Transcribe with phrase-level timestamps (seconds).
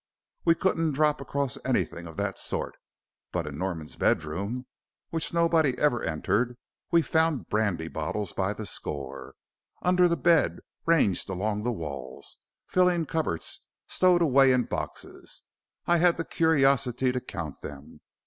[0.45, 2.75] We couldn't drop across anything of that sort,
[3.31, 4.65] but in Norman's bedroom,
[5.11, 6.57] which nobody ever entered,
[6.89, 9.35] we found brandy bottles by the score.
[9.83, 15.43] Under the bed, ranged along the walls, filling cupboards, stowed away in boxes.
[15.85, 18.01] I had the curiosity to count them.